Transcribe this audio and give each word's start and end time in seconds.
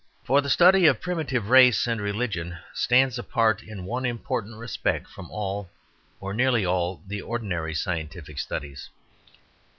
For 0.23 0.41
the 0.41 0.49
study 0.49 0.87
of 0.87 0.99
primitive 0.99 1.51
race 1.51 1.85
and 1.85 2.01
religion 2.01 2.57
stands 2.73 3.19
apart 3.19 3.61
in 3.61 3.85
one 3.85 4.03
important 4.03 4.57
respect 4.57 5.07
from 5.07 5.29
all, 5.29 5.69
or 6.19 6.33
nearly 6.33 6.65
all, 6.65 7.03
the 7.05 7.21
ordinary 7.21 7.75
scientific 7.75 8.39
studies. 8.39 8.89